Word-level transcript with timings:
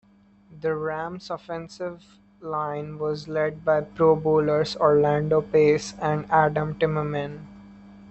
The 0.61 0.73
Rams' 0.73 1.29
offensive 1.29 2.03
line 2.39 2.97
was 2.97 3.27
led 3.27 3.63
by 3.63 3.81
Pro 3.81 4.15
Bowlers 4.15 4.75
Orlando 4.77 5.41
Pace 5.41 5.93
and 5.99 6.25
Adam 6.31 6.73
Timmerman. 6.73 7.45